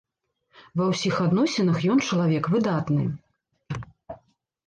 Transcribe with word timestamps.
Ва 0.79 0.85
ўсіх 0.91 1.15
адносінах 1.25 1.77
ён 1.95 1.99
чалавек 2.07 2.43
выдатны. 2.53 3.05